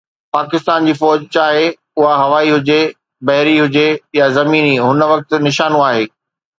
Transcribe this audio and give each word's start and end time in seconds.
پاڪستان 0.35 0.87
جي 0.89 0.95
فوج، 1.01 1.19
چاهي 1.37 1.67
اها 1.99 2.15
هوائي 2.23 2.49
هجي، 2.55 2.79
بحري 3.31 3.55
هجي 3.63 3.87
يا 4.23 4.33
زميني، 4.41 4.75
هن 4.91 5.09
وقت 5.15 5.41
نشانو 5.49 5.89
آهي. 5.89 6.15